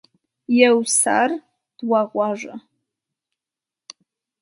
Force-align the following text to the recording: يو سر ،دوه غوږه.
يو 0.61 0.77
سر 1.01 1.29
،دوه 1.77 2.01
غوږه. 2.11 2.55